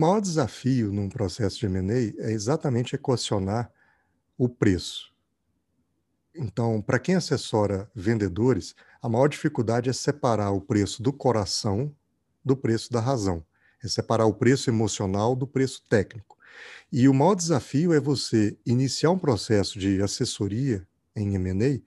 [0.00, 3.70] maior desafio num processo de M&A é exatamente equacionar
[4.38, 5.12] o preço.
[6.34, 11.94] Então, para quem assessora vendedores, a maior dificuldade é separar o preço do coração
[12.42, 13.44] do preço da razão,
[13.84, 16.38] é separar o preço emocional do preço técnico.
[16.90, 21.78] E o maior desafio é você iniciar um processo de assessoria em M&A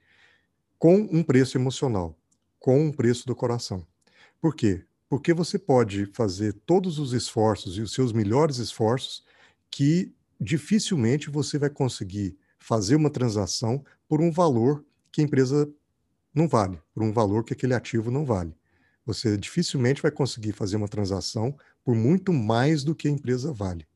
[0.78, 2.16] com um preço emocional,
[2.60, 3.84] com um preço do coração.
[4.40, 4.84] Por quê?
[5.14, 9.22] Porque você pode fazer todos os esforços e os seus melhores esforços
[9.70, 15.72] que dificilmente você vai conseguir fazer uma transação por um valor que a empresa
[16.34, 18.56] não vale, por um valor que aquele ativo não vale.
[19.06, 23.86] Você dificilmente vai conseguir fazer uma transação por muito mais do que a empresa vale.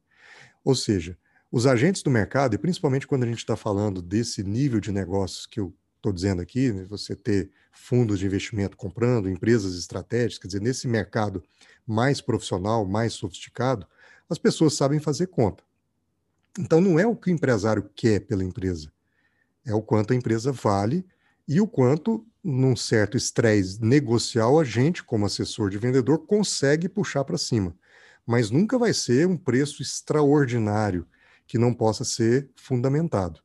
[0.64, 1.18] Ou seja,
[1.50, 5.46] os agentes do mercado, e principalmente quando a gente está falando desse nível de negócios
[5.46, 5.74] que eu
[6.08, 10.88] estou dizendo aqui, né, você ter fundos de investimento comprando, empresas estratégicas, quer dizer, nesse
[10.88, 11.42] mercado
[11.86, 13.86] mais profissional, mais sofisticado,
[14.28, 15.62] as pessoas sabem fazer conta.
[16.58, 18.92] Então, não é o que o empresário quer pela empresa,
[19.64, 21.06] é o quanto a empresa vale
[21.46, 27.24] e o quanto, num certo estresse negocial, a gente, como assessor de vendedor, consegue puxar
[27.24, 27.76] para cima.
[28.26, 31.06] Mas nunca vai ser um preço extraordinário
[31.46, 33.40] que não possa ser fundamentado.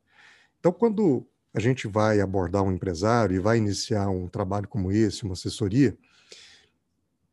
[0.58, 5.22] Então, quando a gente vai abordar um empresário e vai iniciar um trabalho como esse,
[5.22, 5.96] uma assessoria,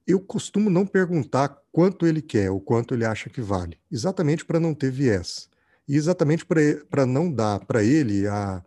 [0.05, 4.59] eu costumo não perguntar quanto ele quer ou quanto ele acha que vale, exatamente para
[4.59, 5.49] não ter viés.
[5.87, 8.63] E exatamente para não dar para ele a,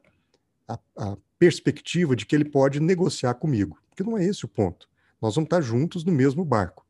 [0.69, 4.89] a, a, perspectiva de que ele pode negociar comigo, porque não é esse o ponto.
[5.20, 6.84] Nós vamos estar juntos no mesmo barco.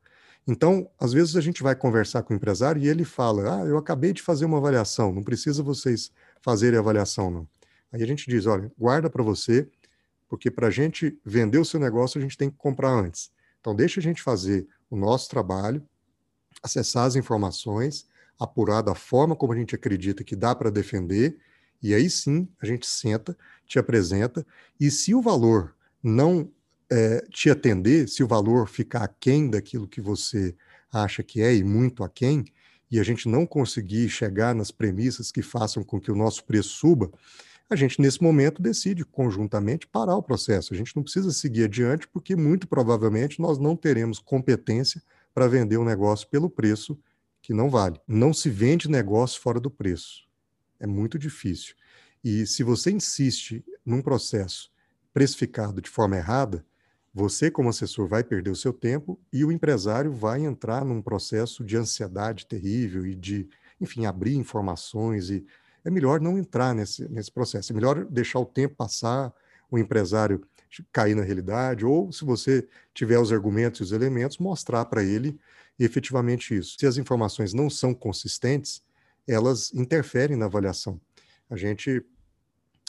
[0.47, 3.79] Então, às vezes a gente vai conversar com o empresário e ele fala: Ah, eu
[3.79, 6.11] acabei de fazer uma avaliação, não precisa vocês
[6.43, 7.49] fazerem avaliação, não.
[7.95, 9.69] Aí a gente diz: olha, guarda para você,
[10.29, 13.31] porque para a gente vender o seu negócio, a gente tem que comprar antes.
[13.61, 15.81] Então, deixa a gente fazer o nosso trabalho,
[16.61, 21.39] acessar as informações, apurar da forma como a gente acredita que dá para defender,
[21.81, 24.45] e aí sim a gente senta, te apresenta,
[24.79, 25.73] e se o valor
[26.03, 26.51] não
[26.91, 30.55] é, te atender, se o valor ficar aquém daquilo que você
[30.93, 32.45] acha que é, e muito aquém,
[32.91, 36.71] e a gente não conseguir chegar nas premissas que façam com que o nosso preço
[36.71, 37.11] suba,
[37.75, 40.73] a gente, nesse momento, decide conjuntamente parar o processo.
[40.73, 45.03] A gente não precisa seguir adiante, porque muito provavelmente nós não teremos competência
[45.35, 46.99] para vender um negócio pelo preço
[47.43, 48.01] que não vale.
[48.07, 50.25] Não se vende negócio fora do preço.
[50.81, 51.75] É muito difícil.
[52.23, 54.73] E se você insiste num processo
[55.13, 56.65] precificado de forma errada,
[57.13, 61.63] você, como assessor, vai perder o seu tempo e o empresário vai entrar num processo
[61.63, 63.49] de ansiedade terrível e de,
[63.81, 65.45] enfim, abrir informações e
[65.85, 67.73] é melhor não entrar nesse, nesse processo.
[67.73, 69.33] É melhor deixar o tempo passar,
[69.71, 70.41] o empresário
[70.93, 75.39] cair na realidade, ou se você tiver os argumentos e os elementos, mostrar para ele
[75.79, 76.77] efetivamente isso.
[76.79, 78.83] Se as informações não são consistentes,
[79.27, 81.01] elas interferem na avaliação.
[81.49, 82.05] A gente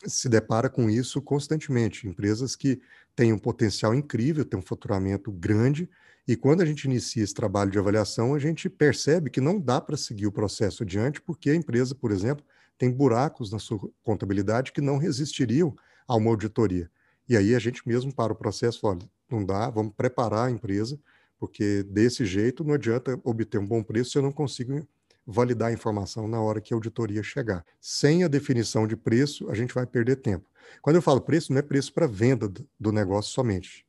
[0.06, 2.08] se depara com isso constantemente.
[2.08, 2.82] Empresas que
[3.16, 5.90] têm um potencial incrível, têm um faturamento grande,
[6.28, 9.80] e quando a gente inicia esse trabalho de avaliação, a gente percebe que não dá
[9.80, 12.44] para seguir o processo adiante, porque a empresa, por exemplo,
[12.78, 15.76] tem buracos na sua contabilidade que não resistiriam
[16.08, 16.90] a uma auditoria.
[17.28, 19.00] E aí a gente mesmo para o processo, fala,
[19.30, 21.00] não dá, vamos preparar a empresa,
[21.40, 24.88] porque desse jeito não adianta obter um bom preço se eu não consigo
[25.26, 27.66] validar a informação na hora que a auditoria chegar.
[27.82, 30.48] Sem a definição de preço, a gente vai perder tempo.
[30.82, 33.86] Quando eu falo preço, não é preço para venda do negócio somente.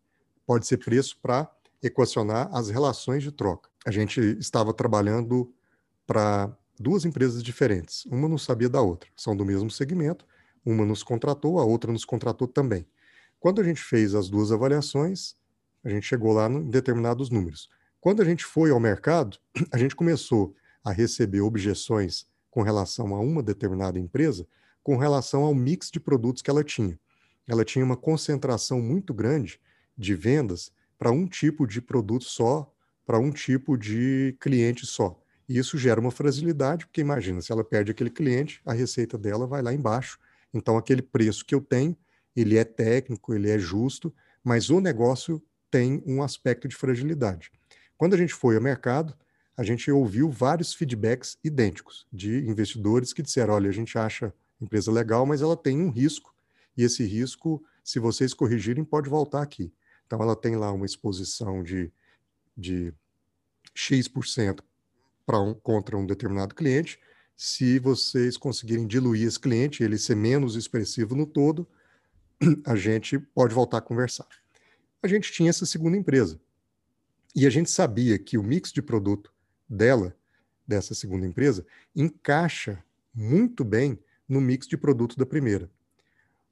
[0.47, 1.51] Pode ser preço para
[1.83, 3.69] equacionar as relações de troca.
[3.85, 5.53] A gente estava trabalhando
[6.07, 8.05] para duas empresas diferentes.
[8.07, 9.09] Uma não sabia da outra.
[9.17, 10.25] São do mesmo segmento.
[10.65, 12.87] Uma nos contratou, a outra nos contratou também.
[13.39, 15.37] Quando a gente fez as duas avaliações,
[15.85, 17.69] a gente chegou lá em determinados números.
[18.01, 19.39] Quando a gente foi ao mercado,
[19.71, 20.55] a gente começou
[20.85, 24.47] a receber objeções com relação a uma determinada empresa,
[24.83, 26.99] com relação ao mix de produtos que ela tinha.
[27.47, 29.61] Ela tinha uma concentração muito grande
[29.97, 32.73] de vendas para um tipo de produto só,
[33.05, 35.21] para um tipo de cliente só.
[35.49, 39.47] E isso gera uma fragilidade, porque imagina, se ela perde aquele cliente, a receita dela
[39.47, 40.19] vai lá embaixo.
[40.53, 41.97] Então, aquele preço que eu tenho,
[42.35, 44.13] ele é técnico, ele é justo,
[44.43, 47.51] mas o negócio tem um aspecto de fragilidade.
[47.97, 49.17] Quando a gente foi ao mercado,
[49.57, 54.65] a gente ouviu vários feedbacks idênticos de investidores que disseram: olha, a gente acha a
[54.65, 56.35] empresa legal, mas ela tem um risco,
[56.77, 59.73] e esse risco, se vocês corrigirem, pode voltar aqui.
[60.07, 61.91] Então, ela tem lá uma exposição de,
[62.57, 62.93] de
[63.75, 64.63] X%
[65.27, 66.99] para um, contra um determinado cliente.
[67.37, 71.69] Se vocês conseguirem diluir esse cliente, ele ser menos expressivo no todo,
[72.65, 74.29] a gente pode voltar a conversar.
[75.03, 76.41] A gente tinha essa segunda empresa.
[77.35, 79.31] E a gente sabia que o mix de produto
[79.69, 80.17] dela
[80.67, 82.83] dessa segunda empresa encaixa
[83.15, 85.71] muito bem no mix de produto da primeira.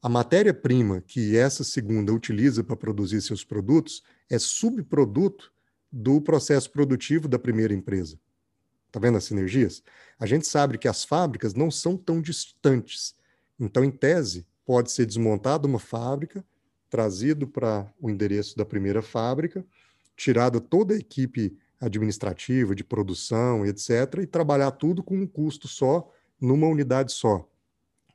[0.02, 5.50] A matéria-prima que essa segunda utiliza para produzir seus produtos é subproduto
[5.90, 8.18] do processo produtivo da primeira empresa.
[8.94, 9.82] Está vendo as sinergias?
[10.20, 13.16] A gente sabe que as fábricas não são tão distantes.
[13.58, 16.44] Então, em tese, pode ser desmontada uma fábrica,
[16.88, 19.66] trazido para o endereço da primeira fábrica,
[20.16, 26.08] tirada toda a equipe administrativa, de produção, etc., e trabalhar tudo com um custo só,
[26.40, 27.50] numa unidade só.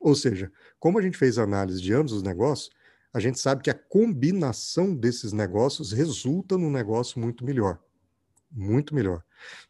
[0.00, 2.70] Ou seja, como a gente fez análise de ambos os negócios,
[3.12, 7.78] a gente sabe que a combinação desses negócios resulta num negócio muito melhor.
[8.50, 9.22] Muito melhor.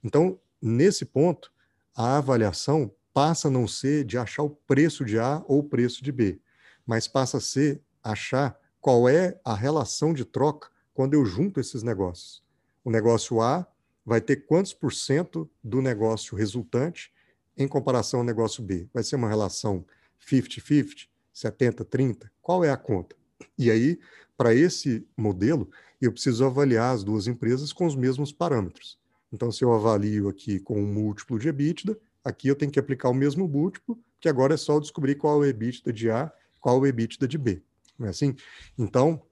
[0.05, 1.53] Então, nesse ponto,
[1.95, 6.03] a avaliação passa a não ser de achar o preço de A ou o preço
[6.03, 6.41] de B,
[6.87, 11.83] mas passa a ser achar qual é a relação de troca quando eu junto esses
[11.83, 12.43] negócios.
[12.85, 13.67] O negócio A
[14.05, 17.13] vai ter quantos por cento do negócio resultante
[17.57, 18.89] em comparação ao negócio B?
[18.93, 19.85] Vai ser uma relação
[20.29, 22.31] 50-50, 70-30?
[22.41, 23.17] Qual é a conta?
[23.59, 23.99] E aí,
[24.37, 25.71] para esse modelo,
[26.01, 28.99] eu preciso avaliar as duas empresas com os mesmos parâmetros.
[29.33, 33.09] Então, se eu avalio aqui com um múltiplo de EBITDA, aqui eu tenho que aplicar
[33.09, 36.77] o mesmo múltiplo, que agora é só descobrir qual é o EBITDA de A, qual
[36.77, 37.63] é o EBITDA de B.
[37.99, 38.35] Não é assim?
[38.79, 39.23] Então,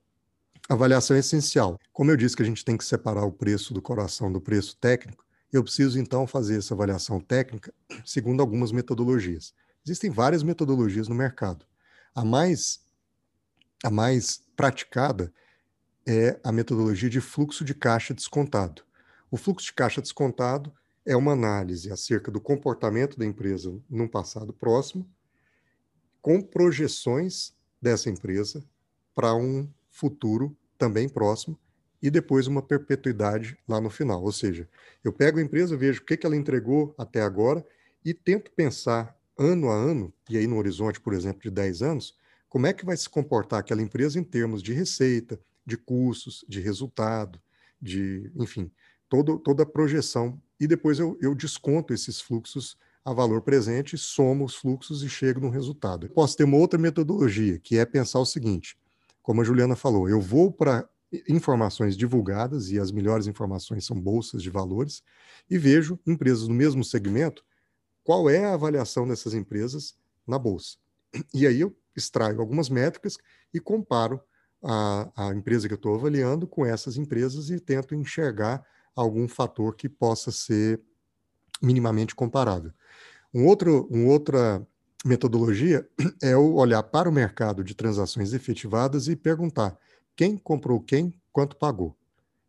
[0.68, 1.78] avaliação é essencial.
[1.92, 4.76] Como eu disse que a gente tem que separar o preço do coração do preço
[4.76, 7.72] técnico, eu preciso então fazer essa avaliação técnica
[8.04, 9.54] segundo algumas metodologias.
[9.84, 11.64] Existem várias metodologias no mercado.
[12.14, 12.80] A mais,
[13.82, 15.32] a mais praticada
[16.06, 18.82] é a metodologia de fluxo de caixa descontado.
[19.30, 20.72] O fluxo de caixa descontado
[21.04, 25.08] é uma análise acerca do comportamento da empresa num passado próximo,
[26.20, 28.64] com projeções dessa empresa
[29.14, 31.58] para um futuro também próximo
[32.02, 34.22] e depois uma perpetuidade lá no final.
[34.22, 34.68] Ou seja,
[35.02, 37.66] eu pego a empresa, vejo o que, que ela entregou até agora
[38.04, 42.16] e tento pensar ano a ano, e aí no horizonte, por exemplo, de 10 anos,
[42.48, 46.60] como é que vai se comportar aquela empresa em termos de receita, de custos, de
[46.60, 47.40] resultado,
[47.80, 48.70] de, enfim,
[49.08, 50.40] todo, toda a projeção.
[50.60, 55.40] E depois eu, eu desconto esses fluxos a valor presente, somo os fluxos e chego
[55.40, 56.06] no resultado.
[56.06, 58.76] Eu posso ter uma outra metodologia, que é pensar o seguinte:
[59.22, 60.88] como a Juliana falou, eu vou para
[61.28, 65.02] informações divulgadas, e as melhores informações são bolsas de valores,
[65.48, 67.42] e vejo empresas no mesmo segmento
[68.04, 69.94] qual é a avaliação dessas empresas
[70.26, 70.76] na bolsa.
[71.32, 73.16] E aí eu extraio algumas métricas
[73.52, 74.20] e comparo
[74.62, 79.74] a, a empresa que eu estou avaliando com essas empresas e tento enxergar algum fator
[79.74, 80.80] que possa ser
[81.62, 82.72] minimamente comparável.
[83.32, 84.66] Um outro, uma outra
[85.04, 85.86] metodologia
[86.22, 89.76] é o olhar para o mercado de transações efetivadas e perguntar
[90.16, 91.96] quem comprou quem, quanto pagou.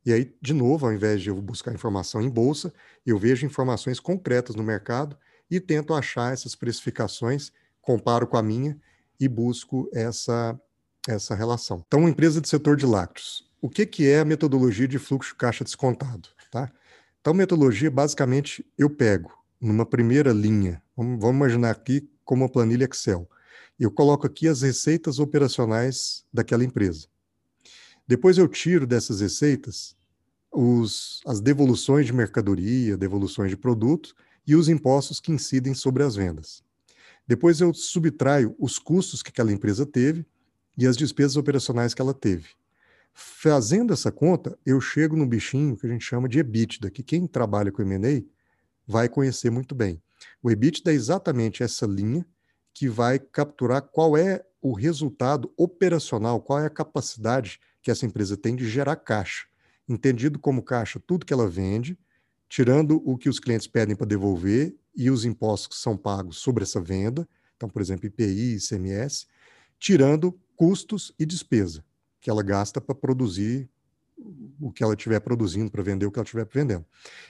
[0.05, 2.73] E aí, de novo, ao invés de eu buscar informação em bolsa,
[3.05, 5.17] eu vejo informações concretas no mercado
[5.51, 7.51] e tento achar essas precificações,
[7.81, 8.79] comparo com a minha
[9.19, 10.59] e busco essa,
[11.07, 11.83] essa relação.
[11.85, 13.48] Então, uma empresa do setor de lácteos.
[13.61, 16.29] O que, que é a metodologia de fluxo de caixa descontado?
[16.49, 16.71] Tá?
[17.19, 22.87] Então, metodologia, basicamente, eu pego numa primeira linha, vamos, vamos imaginar aqui como uma planilha
[22.89, 23.29] Excel.
[23.77, 27.07] Eu coloco aqui as receitas operacionais daquela empresa.
[28.07, 29.95] Depois eu tiro dessas receitas
[30.51, 34.15] os, as devoluções de mercadoria, devoluções de produto
[34.47, 36.63] e os impostos que incidem sobre as vendas.
[37.27, 40.25] Depois eu subtraio os custos que aquela empresa teve
[40.77, 42.58] e as despesas operacionais que ela teve.
[43.21, 47.27] Fazendo essa conta, eu chego no bichinho que a gente chama de EBITDA, que quem
[47.27, 48.23] trabalha com M&A
[48.87, 50.01] vai conhecer muito bem.
[50.41, 52.25] O EBITDA é exatamente essa linha
[52.73, 58.37] que vai capturar qual é o resultado operacional, qual é a capacidade que essa empresa
[58.37, 59.47] tem de gerar caixa.
[59.87, 61.99] Entendido como caixa tudo que ela vende,
[62.47, 66.63] tirando o que os clientes pedem para devolver e os impostos que são pagos sobre
[66.63, 69.27] essa venda, então, por exemplo, IPI, ICMS,
[69.77, 71.83] tirando custos e despesa
[72.19, 73.69] que ela gasta para produzir
[74.59, 76.85] o que ela estiver produzindo, para vender o que ela estiver vendendo.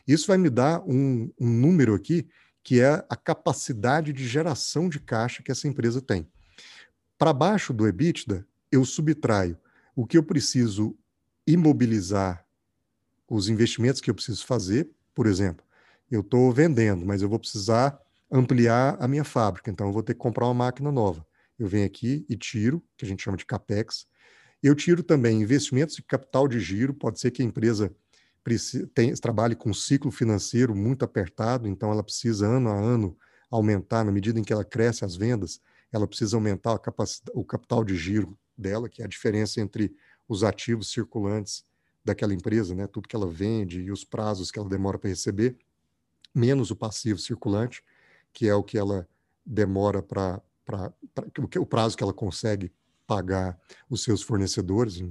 [0.08, 2.28] Isso vai me dar um, um número aqui
[2.64, 6.28] que é a capacidade de geração de caixa que essa empresa tem.
[7.18, 9.58] Para baixo do EBITDA, eu subtraio
[9.96, 10.98] o que eu preciso
[11.46, 12.46] imobilizar,
[13.28, 15.66] os investimentos que eu preciso fazer por exemplo,
[16.10, 18.00] eu estou vendendo, mas eu vou precisar
[18.32, 21.28] ampliar a minha fábrica, então eu vou ter que comprar uma máquina nova.
[21.60, 24.08] Eu venho aqui e tiro, que a gente chama de capex.
[24.62, 27.96] Eu tiro também investimentos de capital de giro, pode ser que a empresa
[28.94, 33.18] tem, trabalhe com um ciclo financeiro muito apertado, então ela precisa ano a ano
[33.50, 35.62] aumentar, na medida em que ela cresce as vendas,
[35.92, 36.80] ela precisa aumentar
[37.34, 39.96] o capital de giro dela, que é a diferença entre
[40.28, 41.64] os ativos circulantes
[42.04, 45.58] daquela empresa, né, tudo que ela vende e os prazos que ela demora para receber.
[46.34, 47.84] menos o passivo circulante,
[48.34, 49.08] que é o que ela
[49.46, 50.42] demora para
[51.60, 52.72] o prazo que ela consegue
[53.10, 53.58] pagar
[53.90, 55.04] os seus fornecedores,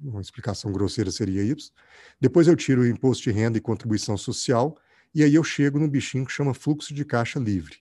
[0.00, 1.70] uma explicação grosseira seria isso.
[2.18, 4.74] Depois eu tiro o imposto de renda e contribuição social,
[5.14, 7.76] e aí eu chego no bichinho que chama fluxo de caixa livre.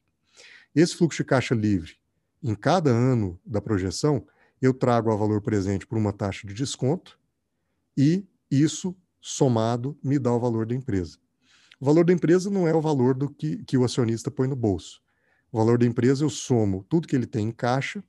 [0.75, 1.93] Esse fluxo de caixa livre,
[2.43, 4.27] em cada ano da projeção,
[4.61, 7.17] eu trago a valor presente por uma taxa de desconto,
[7.95, 11.17] e isso somado me dá o valor da empresa.
[11.79, 14.55] O valor da empresa não é o valor do que, que o acionista põe no
[14.55, 15.01] bolso.
[15.49, 18.03] O valor da empresa eu somo tudo que ele tem em caixa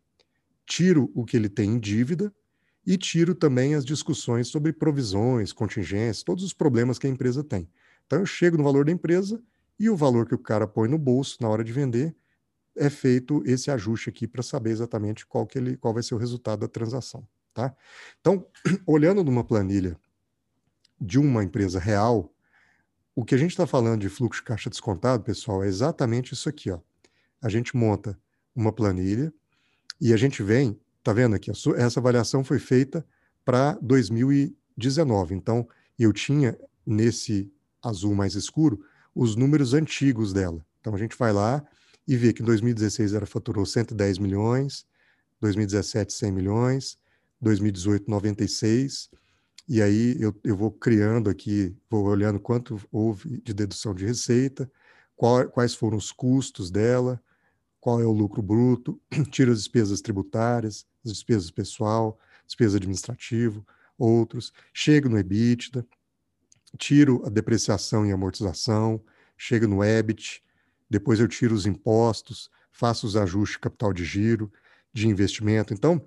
[0.67, 2.35] tiro o que ele tem em dívida
[2.87, 7.69] e tiro também as discussões sobre provisões, contingências, todos os problemas que a empresa tem.
[8.07, 9.43] Então eu chego no valor da empresa
[9.79, 12.15] e o valor que o cara põe no bolso na hora de vender
[12.77, 16.19] é feito esse ajuste aqui para saber exatamente qual, que ele, qual vai ser o
[16.19, 17.27] resultado da transação.
[17.55, 17.75] Tá?
[18.21, 18.47] Então,
[18.87, 19.99] olhando numa planilha
[21.01, 22.33] de uma empresa real,
[23.15, 26.49] o que a gente está falando de fluxo de caixa descontado, pessoal, é exatamente isso
[26.49, 26.71] aqui.
[26.71, 26.81] Ó.
[27.41, 28.19] A gente monta
[28.55, 29.33] uma planilha
[30.01, 33.05] e a gente vem, tá vendo aqui, essa avaliação foi feita
[33.45, 35.35] para 2019.
[35.35, 35.67] Então,
[35.99, 37.51] eu tinha nesse
[37.83, 38.85] azul mais escuro
[39.15, 40.65] os números antigos dela.
[40.81, 41.65] Então, a gente vai lá
[42.07, 44.87] e vê que em 2016 ela faturou 110 milhões,
[45.41, 46.99] 2017 100 milhões,
[47.41, 49.11] 2018 96,
[49.69, 54.71] e aí eu, eu vou criando aqui, vou olhando quanto houve de dedução de receita,
[55.17, 57.21] qual, quais foram os custos dela,
[57.87, 59.01] qual é o lucro bruto,
[59.31, 63.65] tiro as despesas tributárias, as despesas pessoal, despesa administrativa,
[63.97, 65.87] outros, chego no EBITDA,
[66.77, 69.01] tiro a depreciação e amortização,
[69.39, 70.43] chego no EBIT,
[70.91, 74.53] depois eu tiro os impostos, faço os ajustes de capital de giro,
[74.93, 75.73] de investimento.
[75.73, 76.05] Então,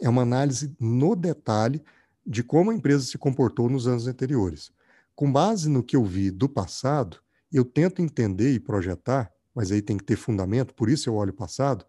[0.00, 1.82] é uma análise no detalhe
[2.26, 4.72] de como a empresa se comportou nos anos anteriores.
[5.14, 7.18] Com base no que eu vi do passado,
[7.52, 11.30] eu tento entender e projetar mas aí tem que ter fundamento, por isso eu olho
[11.30, 11.84] o passado.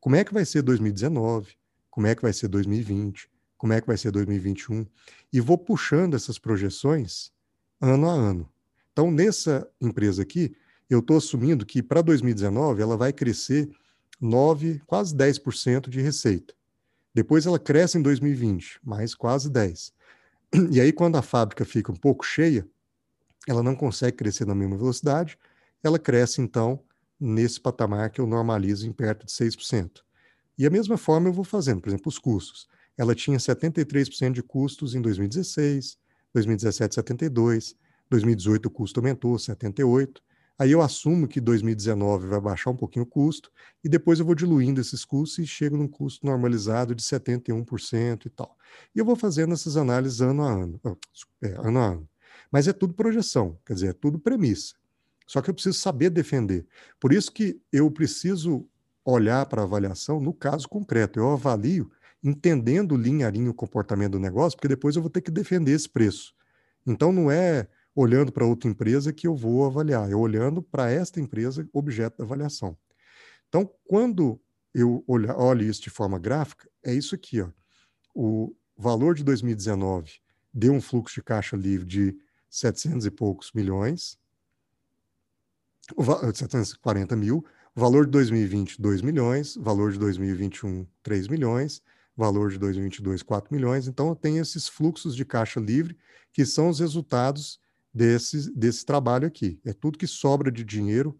[0.00, 1.54] Como é que vai ser 2019?
[1.90, 3.30] Como é que vai ser 2020?
[3.58, 4.86] Como é que vai ser 2021?
[5.32, 7.30] E vou puxando essas projeções
[7.80, 8.48] ano a ano.
[8.92, 10.56] Então, nessa empresa aqui,
[10.88, 13.70] eu estou assumindo que para 2019 ela vai crescer
[14.20, 16.54] 9, quase 10% de receita.
[17.14, 19.92] Depois ela cresce em 2020, mais quase 10.
[20.70, 22.66] E aí, quando a fábrica fica um pouco cheia,
[23.46, 25.38] ela não consegue crescer na mesma velocidade,
[25.82, 26.82] ela cresce então
[27.20, 30.00] nesse patamar que eu normalizo em perto de 6%.
[30.56, 32.66] E a mesma forma eu vou fazendo, por exemplo, os custos.
[32.96, 35.96] Ela tinha 73% de custos em 2016,
[36.34, 37.74] 2017 72,
[38.08, 40.22] 2018 o custo aumentou 78.
[40.58, 43.50] Aí eu assumo que 2019 vai baixar um pouquinho o custo
[43.82, 48.28] e depois eu vou diluindo esses custos e chego num custo normalizado de 71% e
[48.28, 48.54] tal.
[48.94, 50.80] E eu vou fazendo essas análises ano a ano,
[51.42, 52.08] é, ano a ano.
[52.52, 54.74] Mas é tudo projeção, quer dizer, é tudo premissa.
[55.30, 56.66] Só que eu preciso saber defender.
[56.98, 58.68] Por isso que eu preciso
[59.04, 61.20] olhar para a avaliação no caso concreto.
[61.20, 61.88] Eu avalio
[62.20, 65.70] entendendo linha a linha o comportamento do negócio, porque depois eu vou ter que defender
[65.70, 66.34] esse preço.
[66.84, 71.20] Então não é olhando para outra empresa que eu vou avaliar, é olhando para esta
[71.20, 72.76] empresa objeto da avaliação.
[73.48, 74.40] Então, quando
[74.74, 77.48] eu olho, olho isso de forma gráfica, é isso aqui, ó.
[78.12, 80.10] O valor de 2019
[80.52, 82.16] deu um fluxo de caixa livre de
[82.48, 84.18] 700 e poucos milhões,
[85.96, 87.44] o 740 mil,
[87.74, 91.82] valor de 2020, 2 milhões, valor de 2021, 3 milhões,
[92.16, 93.88] valor de 2022, 4 milhões.
[93.88, 95.96] Então, tenho esses fluxos de caixa livre,
[96.32, 97.60] que são os resultados
[97.92, 99.60] desse, desse trabalho aqui.
[99.64, 101.18] É tudo que sobra de dinheiro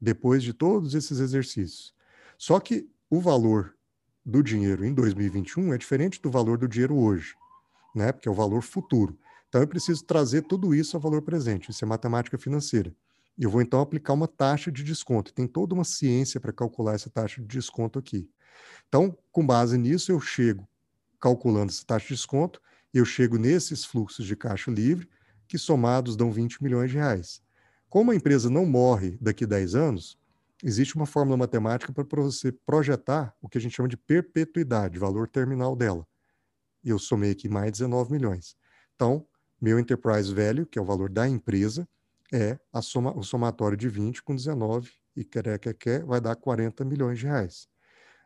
[0.00, 1.94] depois de todos esses exercícios.
[2.38, 3.74] Só que o valor
[4.24, 7.34] do dinheiro em 2021 é diferente do valor do dinheiro hoje,
[7.94, 8.12] né?
[8.12, 9.18] Porque é o valor futuro.
[9.48, 11.70] Então, eu preciso trazer tudo isso ao valor presente.
[11.70, 12.94] Isso é matemática financeira.
[13.38, 15.32] Eu vou então aplicar uma taxa de desconto.
[15.32, 18.28] Tem toda uma ciência para calcular essa taxa de desconto aqui.
[18.88, 20.68] Então, com base nisso, eu chego
[21.20, 22.60] calculando essa taxa de desconto,
[22.92, 25.08] eu chego nesses fluxos de caixa livre,
[25.46, 27.42] que somados dão 20 milhões de reais.
[27.88, 30.18] Como a empresa não morre daqui a 10 anos,
[30.64, 35.28] existe uma fórmula matemática para você projetar o que a gente chama de perpetuidade, valor
[35.28, 36.06] terminal dela.
[36.82, 38.56] Eu somei aqui mais 19 milhões.
[38.94, 39.26] Então,
[39.60, 41.86] meu enterprise value, que é o valor da empresa,
[42.32, 46.84] é soma, o somatório de 20 com 19 e quer, quer, quer, vai dar 40
[46.84, 47.68] milhões de reais.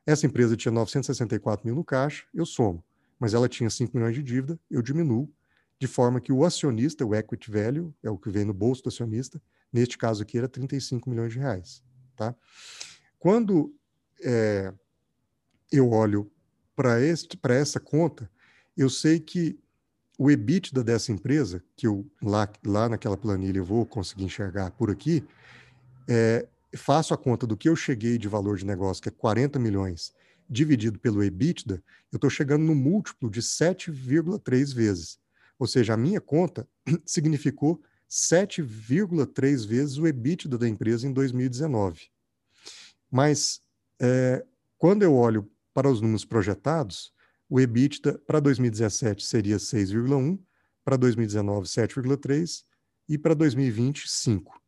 [0.06, 2.84] Essa empresa tinha 964 mil no caixa, eu somo,
[3.18, 5.32] mas ela tinha 5 milhões de dívida, eu diminuo,
[5.78, 8.88] de forma que o acionista, o equity value, é o que vem no bolso do
[8.88, 9.40] acionista,
[9.72, 11.82] neste caso aqui era 35 milhões de reais.
[12.14, 12.34] Tá?
[13.18, 13.74] Quando
[14.22, 14.72] é,
[15.72, 16.30] eu olho
[16.76, 18.30] para essa conta,
[18.76, 19.58] eu sei que
[20.18, 24.90] o EBITDA dessa empresa, que eu lá, lá naquela planilha eu vou conseguir enxergar por
[24.90, 25.24] aqui,
[26.08, 29.58] é, faço a conta do que eu cheguei de valor de negócio, que é 40
[29.58, 30.12] milhões,
[30.48, 35.18] dividido pelo EBITDA, eu estou chegando no múltiplo de 7,3 vezes.
[35.58, 36.68] Ou seja, a minha conta
[37.04, 42.08] significou 7,3 vezes o EBITDA da empresa em 2019.
[43.10, 43.60] Mas
[44.00, 44.44] é,
[44.76, 47.12] quando eu olho para os números projetados,
[47.48, 50.38] o EBITDA para 2017 seria 6,1,
[50.84, 52.64] para 2019 7,3
[53.08, 54.60] e para 2020 5.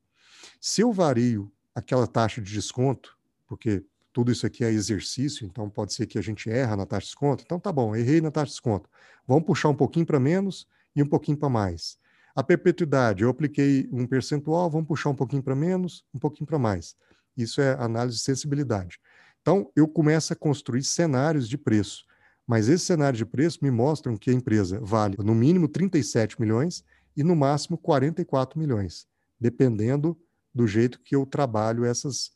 [0.60, 3.16] Se eu vario aquela taxa de desconto,
[3.46, 7.02] porque tudo isso aqui é exercício, então pode ser que a gente erra na taxa
[7.02, 7.44] de desconto.
[7.44, 8.88] Então tá bom, errei na taxa de desconto.
[9.26, 11.98] Vamos puxar um pouquinho para menos e um pouquinho para mais.
[12.34, 16.58] A perpetuidade, eu apliquei um percentual, vamos puxar um pouquinho para menos, um pouquinho para
[16.58, 16.96] mais.
[17.36, 18.98] Isso é análise de sensibilidade.
[19.40, 22.04] Então, eu começo a construir cenários de preço.
[22.46, 26.84] Mas esses cenários de preço me mostram que a empresa vale no mínimo 37 milhões
[27.16, 29.06] e no máximo 44 milhões,
[29.40, 30.16] dependendo
[30.54, 32.30] do jeito que eu trabalho essas,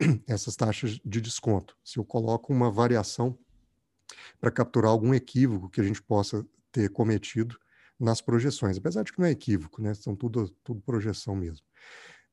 [0.26, 1.76] essas taxas de desconto.
[1.84, 3.38] Se eu coloco uma variação
[4.40, 7.58] para capturar algum equívoco que a gente possa ter cometido
[8.00, 9.94] nas projeções, apesar de que não é equívoco, né?
[9.94, 11.64] São tudo, tudo projeção mesmo.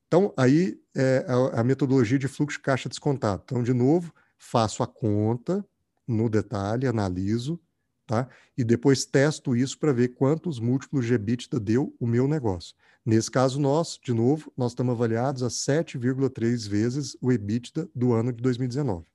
[0.07, 3.43] Então, aí é a, a metodologia de fluxo de caixa descontado.
[3.45, 5.63] Então, de novo, faço a conta
[6.09, 7.59] no detalhe, analiso,
[8.05, 8.27] tá?
[8.57, 12.75] E depois testo isso para ver quantos múltiplos de EBITDA deu o meu negócio.
[13.05, 18.33] Nesse caso nosso, de novo, nós estamos avaliados a 7,3 vezes o EBITDA do ano
[18.33, 19.05] de 2019.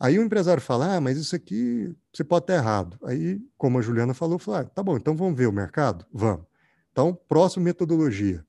[0.00, 2.98] Aí o empresário fala, ah, mas isso aqui você pode estar errado.
[3.04, 6.06] Aí, como a Juliana falou, falou, ah, tá bom, então vamos ver o mercado?
[6.12, 6.46] Vamos.
[6.92, 8.44] Então, próxima metodologia,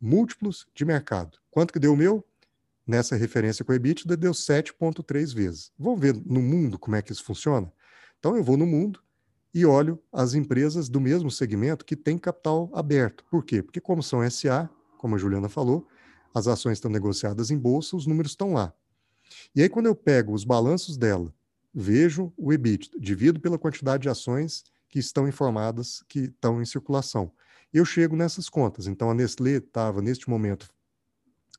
[0.00, 1.38] múltiplos de mercado.
[1.50, 2.24] Quanto que deu o meu?
[2.86, 5.72] Nessa referência com o EBITDA, deu 7,3 vezes.
[5.78, 7.72] Vamos ver no mundo como é que isso funciona?
[8.18, 9.00] Então, eu vou no mundo
[9.54, 13.24] e olho as empresas do mesmo segmento que têm capital aberto.
[13.30, 13.62] Por quê?
[13.62, 15.86] Porque, como são SA, como a Juliana falou,
[16.34, 18.72] as ações estão negociadas em bolsa, os números estão lá.
[19.54, 21.32] E aí, quando eu pego os balanços dela,
[21.72, 27.32] vejo o EBITDA, divido pela quantidade de ações que estão informadas, que estão em circulação.
[27.72, 28.86] Eu chego nessas contas.
[28.86, 30.68] Então, a Nestlé estava, neste momento,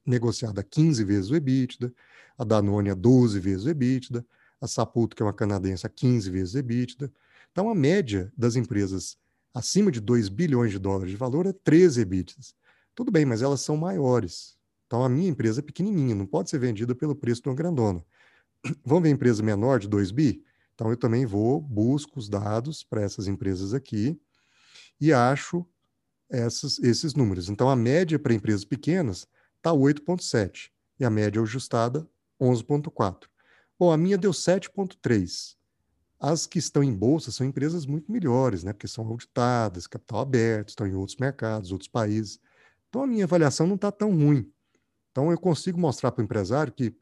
[0.05, 1.93] negociada 15 vezes o EBITDA,
[2.37, 4.25] a Danone a 12 vezes o EBITDA,
[4.59, 7.11] a Saputo, que é uma canadense, a 15 vezes o EBITDA.
[7.51, 9.17] Então, a média das empresas
[9.53, 12.55] acima de 2 bilhões de dólares de valor é 13 EBITDAs.
[12.95, 14.57] Tudo bem, mas elas são maiores.
[14.87, 18.03] Então, a minha empresa é pequenininha, não pode ser vendida pelo preço de uma grandona.
[18.83, 20.43] Vamos ver empresa menor de 2 bi?
[20.73, 24.19] Então, eu também vou, busco os dados para essas empresas aqui
[24.99, 25.65] e acho
[26.29, 27.49] essas, esses números.
[27.49, 29.27] Então, a média para empresas pequenas
[29.63, 32.05] está 8,7 e a média ajustada
[32.39, 33.27] 11,4.
[33.79, 35.55] Bom, a minha deu 7,3.
[36.19, 38.73] As que estão em bolsa são empresas muito melhores, né?
[38.73, 42.39] Porque são auditadas, capital aberto, estão em outros mercados, outros países.
[42.89, 44.51] Então a minha avaliação não está tão ruim.
[45.11, 46.93] Então eu consigo mostrar para o empresário que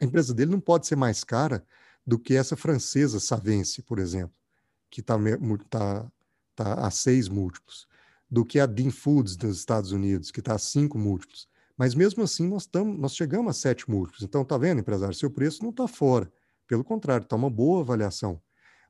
[0.00, 1.66] a empresa dele não pode ser mais cara
[2.06, 4.34] do que essa francesa Savence, por exemplo,
[4.88, 5.16] que está
[5.68, 6.10] tá,
[6.54, 7.86] tá a seis múltiplos,
[8.30, 11.49] do que a Dean Foods dos Estados Unidos, que está a cinco múltiplos.
[11.80, 14.22] Mas mesmo assim, nós, tamo, nós chegamos a sete múltiplos.
[14.22, 15.14] Então, tá vendo, empresário?
[15.14, 16.30] Seu preço não está fora.
[16.68, 18.38] Pelo contrário, está uma boa avaliação.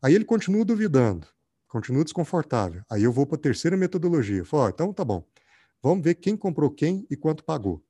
[0.03, 1.24] Aí ele continua duvidando,
[1.68, 2.83] continua desconfortável.
[2.90, 4.44] Aí eu vou para a terceira metodologia.
[4.44, 5.24] Falo, oh, então tá bom.
[5.81, 7.81] Vamos ver quem comprou quem e quanto pagou.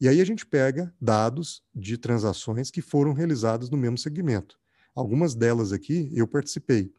[0.00, 4.58] E aí a gente pega dados de transações que foram realizadas no mesmo segmento.
[4.94, 6.90] Algumas delas aqui eu participei.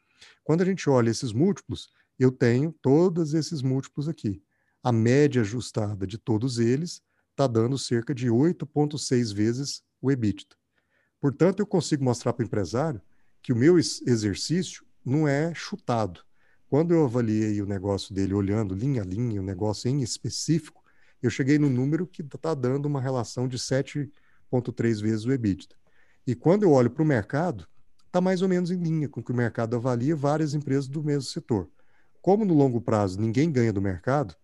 [0.44, 4.44] Quando a gente olha esses múltiplos, eu tenho todos esses múltiplos aqui.
[4.84, 10.56] A média ajustada de todos eles está dando cerca de 8,6 vezes o EBITDA.
[11.20, 13.02] Portanto, eu consigo mostrar para o empresário
[13.42, 16.22] que o meu exercício não é chutado.
[16.68, 20.84] Quando eu avaliei o negócio dele olhando linha a linha, o negócio em específico,
[21.22, 25.76] eu cheguei no número que está dando uma relação de 7,3 vezes o EBITDA.
[26.26, 27.68] E quando eu olho para o mercado,
[28.06, 31.04] está mais ou menos em linha com o que o mercado avalia várias empresas do
[31.04, 31.70] mesmo setor.
[32.22, 34.36] Como no longo prazo ninguém ganha do mercado,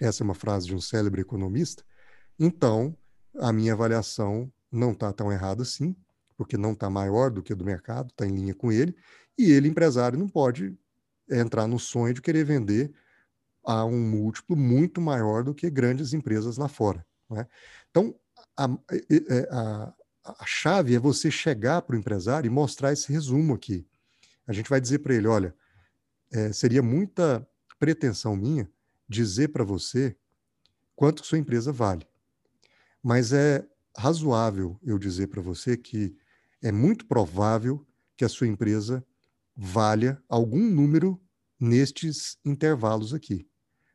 [0.00, 1.84] essa é uma frase de um célebre economista,
[2.38, 2.96] então,
[3.38, 5.94] a minha avaliação não está tão errada assim,
[6.36, 8.96] porque não está maior do que a do mercado, está em linha com ele,
[9.38, 10.76] e ele, empresário, não pode
[11.30, 12.92] entrar no sonho de querer vender
[13.64, 17.04] a um múltiplo muito maior do que grandes empresas lá fora.
[17.32, 17.46] É?
[17.90, 18.14] Então,
[18.56, 19.94] a, a,
[20.24, 23.86] a, chave é você chegar para o empresário e mostrar esse resumo aqui.
[24.46, 25.54] A gente vai dizer para ele: olha,
[26.30, 27.46] é, seria muita
[27.78, 28.70] pretensão minha
[29.08, 30.16] dizer para você
[30.94, 32.06] quanto sua empresa vale.
[33.04, 33.62] Mas é
[33.94, 36.16] razoável eu dizer para você que
[36.62, 37.86] é muito provável
[38.16, 39.04] que a sua empresa
[39.54, 41.20] valha algum número
[41.60, 43.46] nestes intervalos aqui.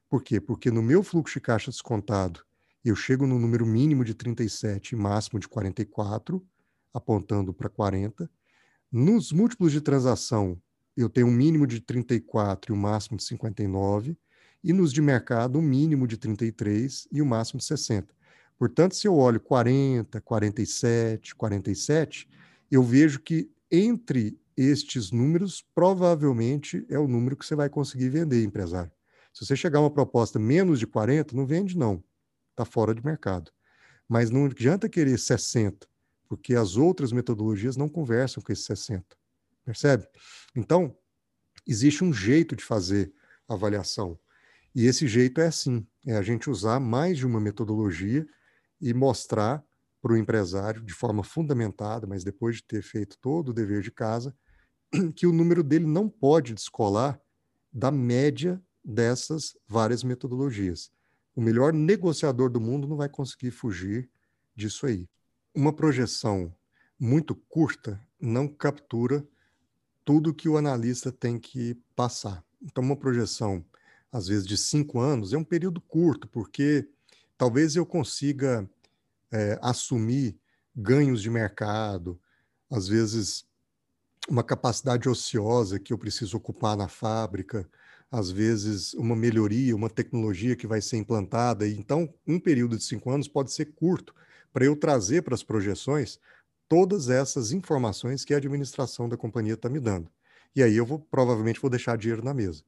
[0.07, 0.39] Por quê?
[0.39, 2.41] Porque no meu fluxo de caixa descontado,
[2.85, 6.45] eu chego no número mínimo de 37 e máximo de 44,
[6.93, 8.29] apontando para 40.
[8.91, 10.61] Nos múltiplos de transação,
[10.95, 14.15] eu tenho um mínimo de 34 e um máximo de 59.
[14.63, 18.18] E nos de mercado, um mínimo de 33 e um máximo de 60.
[18.59, 22.29] Portanto, se eu olho 40, 47, 47,
[22.69, 28.43] eu vejo que entre estes números, provavelmente é o número que você vai conseguir vender,
[28.43, 28.91] empresário.
[29.33, 32.03] Se você chegar a uma proposta menos de 40, não vende, não.
[32.51, 33.49] Está fora de mercado.
[34.09, 35.87] Mas não adianta querer 60,
[36.27, 39.05] porque as outras metodologias não conversam com esses 60.
[39.63, 40.05] Percebe?
[40.53, 40.93] Então,
[41.65, 43.13] existe um jeito de fazer
[43.47, 44.19] avaliação.
[44.75, 48.27] E esse jeito é assim: é a gente usar mais de uma metodologia
[48.81, 49.63] e mostrar
[50.01, 53.91] para o empresário, de forma fundamentada, mas depois de ter feito todo o dever de
[53.91, 54.35] casa,
[55.15, 57.19] que o número dele não pode descolar
[57.71, 60.91] da média dessas várias metodologias.
[61.35, 64.09] O melhor negociador do mundo não vai conseguir fugir
[64.55, 65.07] disso aí.
[65.53, 66.53] Uma projeção
[66.99, 69.25] muito curta não captura
[70.03, 72.43] tudo que o analista tem que passar.
[72.61, 73.63] Então, uma projeção,
[74.11, 76.89] às vezes, de cinco anos é um período curto, porque
[77.39, 78.69] talvez eu consiga
[79.31, 80.37] é, assumir
[80.75, 82.19] ganhos de mercado,
[82.69, 83.47] às vezes
[84.27, 87.67] uma capacidade ociosa que eu preciso ocupar na fábrica,
[88.11, 91.65] às vezes uma melhoria, uma tecnologia que vai ser implantada.
[91.65, 94.13] E, então, um período de cinco anos pode ser curto
[94.51, 96.19] para eu trazer para as projeções
[96.67, 100.11] todas essas informações que a administração da companhia está me dando.
[100.53, 102.63] E aí eu vou provavelmente vou deixar dinheiro na mesa.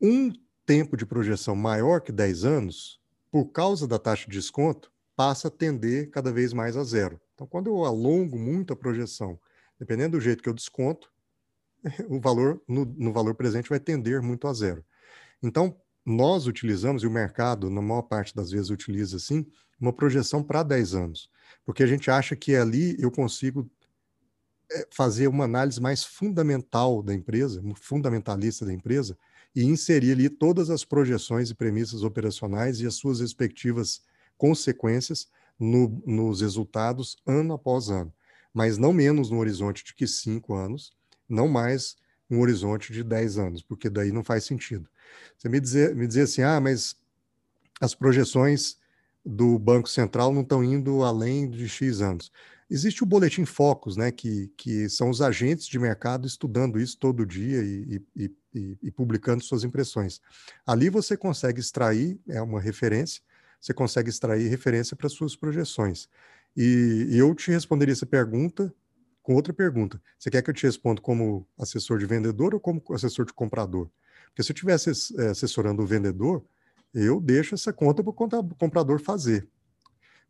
[0.00, 0.30] Um
[0.68, 3.00] tempo de projeção maior que 10 anos,
[3.30, 7.18] por causa da taxa de desconto, passa a tender cada vez mais a zero.
[7.34, 9.40] Então, quando eu alongo muito a projeção,
[9.80, 11.10] dependendo do jeito que eu desconto,
[12.06, 14.84] o valor no, no, valor presente vai tender muito a zero.
[15.42, 19.46] Então, nós utilizamos, e o mercado, na maior parte das vezes, utiliza assim,
[19.80, 21.30] uma projeção para 10 anos,
[21.64, 23.70] porque a gente acha que ali eu consigo
[24.70, 29.16] eh, fazer uma análise mais fundamental da empresa, fundamentalista da empresa,
[29.54, 34.02] e inserir ali todas as projeções e premissas operacionais e as suas respectivas
[34.36, 38.12] consequências no, nos resultados ano após ano,
[38.54, 40.92] mas não menos no horizonte de que cinco anos,
[41.28, 41.96] não mais
[42.30, 44.88] um horizonte de 10 anos, porque daí não faz sentido.
[45.36, 46.96] Você me dizer, me dizer assim, ah, mas
[47.80, 48.76] as projeções
[49.24, 52.30] do Banco Central não estão indo além de X anos.
[52.70, 57.24] Existe o boletim Focus, né, que, que são os agentes de mercado estudando isso todo
[57.24, 60.20] dia e, e, e, e publicando suas impressões.
[60.66, 63.22] Ali você consegue extrair, é uma referência,
[63.60, 66.08] você consegue extrair referência para suas projeções.
[66.56, 68.72] E, eu te responderia essa pergunta
[69.22, 70.00] com outra pergunta.
[70.18, 73.90] Você quer que eu te responda como assessor de vendedor ou como assessor de comprador?
[74.26, 76.44] Porque se eu estivesse eh, assessorando o vendedor,
[76.94, 79.46] eu deixo essa conta para o comprador fazer.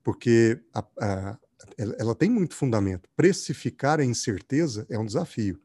[0.02, 1.38] Porque a, a,
[1.76, 3.08] ela tem muito fundamento.
[3.16, 5.60] Precificar a incerteza é um desafio.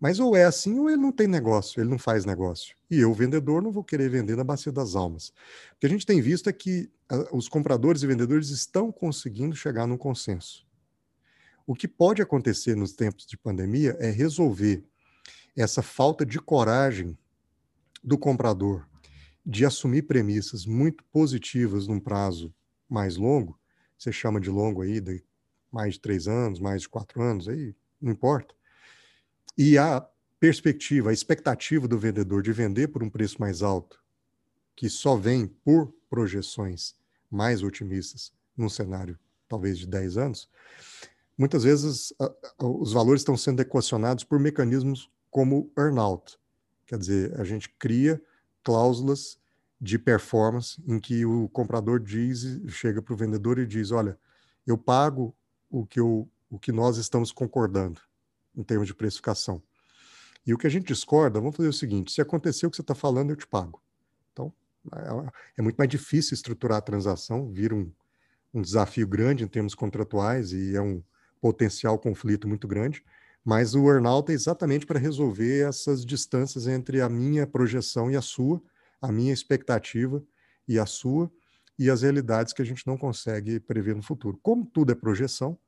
[0.00, 2.74] Mas ou é assim ou ele não tem negócio, ele não faz negócio.
[2.90, 5.28] E eu, vendedor, não vou querer vender na bacia das almas.
[5.28, 9.54] O que a gente tem visto é que a, os compradores e vendedores estão conseguindo
[9.54, 10.66] chegar num consenso.
[11.66, 14.82] O que pode acontecer nos tempos de pandemia é resolver
[15.54, 17.16] essa falta de coragem
[18.02, 18.88] do comprador
[19.44, 22.54] de assumir premissas muito positivas num prazo
[22.88, 23.59] mais longo,
[24.00, 25.22] você chama de longo aí, de
[25.70, 28.54] mais de três anos, mais de quatro anos, aí não importa.
[29.56, 30.04] E a
[30.40, 34.02] perspectiva, a expectativa do vendedor de vender por um preço mais alto,
[34.74, 36.96] que só vem por projeções
[37.30, 40.48] mais otimistas num cenário talvez de 10 anos,
[41.36, 42.24] muitas vezes a,
[42.58, 46.38] a, os valores estão sendo equacionados por mecanismos como earnout.
[46.86, 48.20] Quer dizer, a gente cria
[48.62, 49.38] cláusulas
[49.80, 54.18] de performance em que o comprador diz, chega para o vendedor e diz, olha,
[54.66, 55.34] eu pago
[55.70, 58.00] o que, eu, o que nós estamos concordando
[58.54, 59.62] em termos de precificação.
[60.46, 62.82] E o que a gente discorda, vamos fazer o seguinte: se acontecer o que você
[62.82, 63.80] está falando, eu te pago.
[64.32, 64.52] Então,
[64.92, 67.92] é, é, muito mais difícil estruturar a transação, vira um,
[68.52, 71.02] um desafio grande em termos contratuais e é um,
[71.40, 73.02] potencial conflito muito grande,
[73.44, 78.22] mas o earnout é exatamente para resolver essas distâncias entre a minha projeção e a
[78.22, 78.62] sua,
[79.00, 80.22] a minha expectativa
[80.66, 81.30] e a sua,
[81.78, 84.38] e as realidades que a gente não consegue prever no futuro.
[84.42, 85.58] Como tudo é projeção,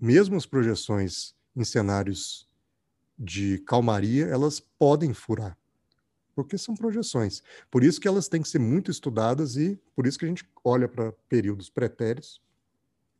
[0.00, 2.48] mesmo as projeções em cenários
[3.16, 5.56] de calmaria, elas podem furar,
[6.34, 7.42] porque são projeções.
[7.70, 10.44] Por isso que elas têm que ser muito estudadas e por isso que a gente
[10.64, 12.40] olha para períodos pretéritos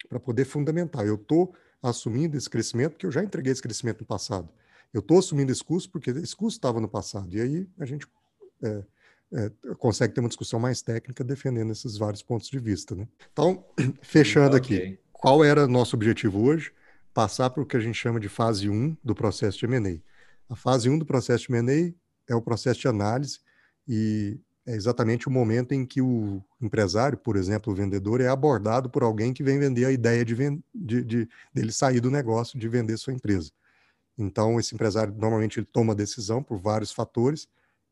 [0.08, 1.06] para poder fundamentar.
[1.06, 4.48] Eu estou assumindo esse crescimento, porque eu já entreguei esse crescimento no passado.
[4.92, 7.32] Eu estou assumindo esse custo porque esse custo estava no passado.
[7.34, 8.06] E aí a gente
[8.62, 8.84] é,
[9.32, 12.94] é, consegue ter uma discussão mais técnica defendendo esses vários pontos de vista.
[12.94, 13.08] Né?
[13.32, 13.64] Então,
[14.02, 14.76] fechando okay.
[14.76, 16.72] aqui, qual era nosso objetivo hoje?
[17.14, 20.00] Passar para o que a gente chama de fase 1 do processo de M&A.
[20.52, 21.94] A fase 1 do processo de M&A
[22.28, 23.40] é o processo de análise
[23.86, 28.88] e é exatamente o momento em que o empresário, por exemplo, o vendedor, é abordado
[28.88, 30.34] por alguém que vem vender a ideia de,
[30.74, 33.50] de, de dele sair do negócio, de vender sua empresa.
[34.16, 37.48] Então, esse empresário normalmente ele toma decisão por vários fatores,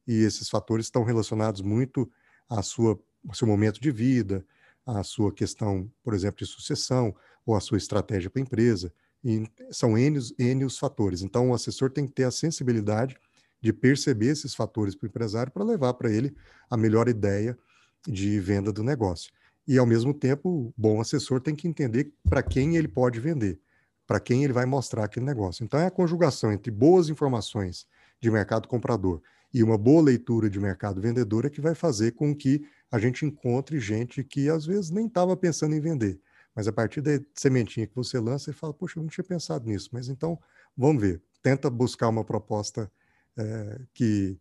[0.07, 2.11] e esses fatores estão relacionados muito
[2.49, 4.45] à sua, ao seu momento de vida,
[4.87, 8.93] à sua questão, por exemplo, de sucessão, ou à sua estratégia para a empresa.
[9.25, 11.23] E são N, N os fatores.
[11.23, 13.17] Então, o assessor tem que ter a sensibilidade
[13.61, 16.35] de perceber esses fatores para o empresário para levar para ele
[16.71, 17.59] a melhor ideia
[18.07, 19.31] de venda do negócio.
[19.69, 23.61] E, ao mesmo tempo, o bom assessor tem que entender para quem ele pode vender,
[24.07, 25.63] para quem ele vai mostrar aquele negócio.
[25.63, 27.87] Então, é a conjugação entre boas informações
[28.21, 32.35] de mercado comprador e uma boa leitura de mercado vendedor é que vai fazer com
[32.35, 36.21] que a gente encontre gente que, às vezes, nem estava pensando em vender.
[36.55, 39.67] Mas a partir da sementinha que você lança, você fala, poxa, eu não tinha pensado
[39.67, 39.91] nisso.
[39.93, 40.39] Mas então,
[40.77, 41.23] vamos ver.
[41.43, 42.91] Tenta buscar uma proposta
[43.37, 44.39] é, que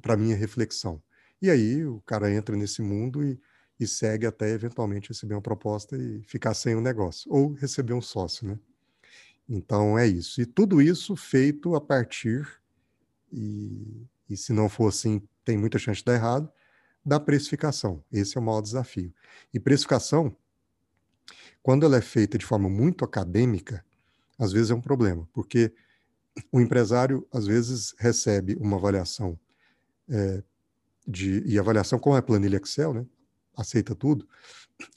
[0.00, 1.02] para minha reflexão.
[1.42, 3.40] E aí o cara entra nesse mundo e,
[3.78, 8.00] e, segue até eventualmente receber uma proposta e ficar sem o negócio, ou receber um
[8.00, 8.58] sócio, né?
[9.48, 10.40] Então é isso.
[10.40, 12.46] E tudo isso feito a partir,
[13.32, 16.50] e, e se não for assim, tem muita chance de dar errado,
[17.04, 18.04] da precificação.
[18.12, 19.12] Esse é o maior desafio.
[19.52, 20.34] E precificação,
[21.62, 23.84] quando ela é feita de forma muito acadêmica,
[24.38, 25.72] às vezes é um problema, porque
[26.52, 29.38] o empresário, às vezes, recebe uma avaliação
[30.08, 30.42] é,
[31.06, 33.06] de, e avaliação com a planilha Excel, né?
[33.56, 34.26] aceita tudo,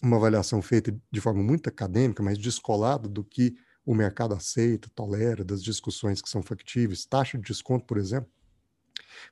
[0.02, 5.44] uma avaliação feita de forma muito acadêmica, mas descolada do que o mercado aceita, tolera,
[5.44, 8.30] das discussões que são factíveis, taxa de desconto, por exemplo.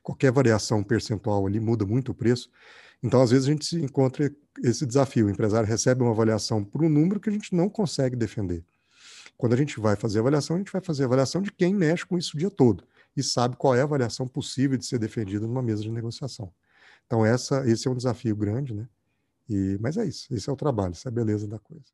[0.02, 2.50] Qualquer variação percentual ali muda muito o preço.
[3.02, 5.26] Então, às vezes, a gente se encontra esse desafio.
[5.26, 8.64] O empresário recebe uma avaliação por um número que a gente não consegue defender.
[9.36, 12.16] Quando a gente vai fazer avaliação, a gente vai fazer avaliação de quem mexe com
[12.16, 12.84] isso o dia todo
[13.16, 16.52] e sabe qual é a avaliação possível de ser defendida numa mesa de negociação.
[17.06, 18.88] Então, essa, esse é um desafio grande, né?
[19.48, 21.84] E, mas é isso, esse é o trabalho, essa é a beleza da coisa.